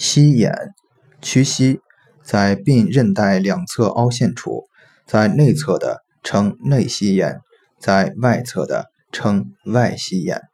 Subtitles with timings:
[0.00, 0.72] 膝眼
[1.20, 1.82] 屈膝
[2.24, 4.64] 在并韧带两侧凹陷处
[5.06, 7.42] 在内侧的称内膝眼
[7.78, 10.49] 在外侧的称外膝眼